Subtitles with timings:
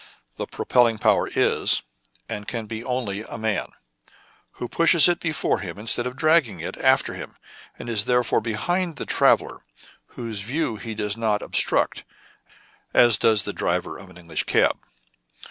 [0.37, 1.83] The propelling power is
[2.27, 3.67] and can be only a man,
[4.53, 7.35] who pushes it before him instead of dragging it after him,
[7.77, 9.63] and is therefore behind the traveller,
[10.15, 12.03] whose view he does not obstruct,
[12.95, 14.79] as does the driver of an English cab.